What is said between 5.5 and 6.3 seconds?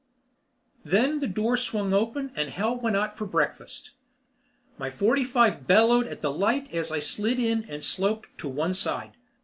bellowed at